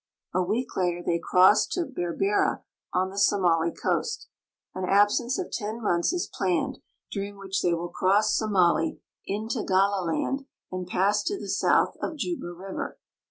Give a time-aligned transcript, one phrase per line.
[0.33, 4.29] A week later they crossed to Berliera, on the Somali coast.
[4.73, 6.79] An absence of 10 months is planned,
[7.11, 12.51] during which they will cross Somali into Gallaland and pass to the south of Juba
[12.51, 12.97] river.